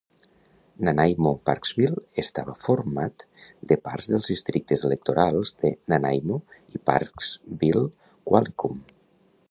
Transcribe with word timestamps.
Nanaimo-Parksville 0.87 2.01
estava 2.23 2.55
format 2.63 3.27
de 3.71 3.77
parts 3.89 4.09
dels 4.13 4.31
districtes 4.35 4.87
electorals 4.89 5.53
de 5.61 5.71
Nanaimo 5.93 6.41
i 6.79 6.83
Parksville-Qualicum. 6.91 8.83